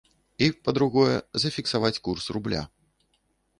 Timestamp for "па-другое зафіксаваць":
0.67-2.01